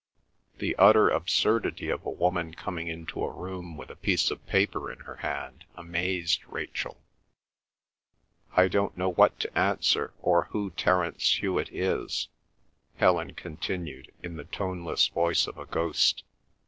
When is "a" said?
2.03-2.09, 3.23-3.29, 3.91-3.95, 15.59-15.67